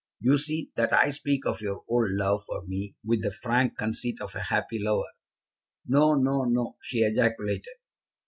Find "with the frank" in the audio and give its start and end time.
3.05-3.77